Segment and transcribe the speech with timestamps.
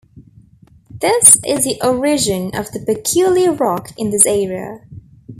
[0.89, 4.79] This is the origin of the peculiar rock in this area.